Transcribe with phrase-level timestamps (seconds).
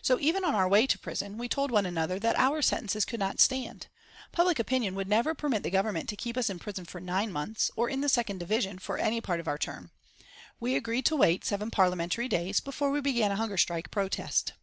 [0.00, 3.20] So, even on our way to prison, we told one another that our sentences could
[3.20, 3.88] not stand.
[4.32, 7.70] Public opinion would never permit the Government to keep us in prison for nine months,
[7.76, 9.90] or in the second division for any part of our term.
[10.58, 14.54] We agreed to wait seven Parliamentary days before we began a hunger strike protest.